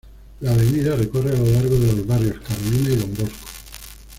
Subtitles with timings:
[0.39, 3.37] La avenida recorre a lo largo de los barrios Carolina y Don Bosco.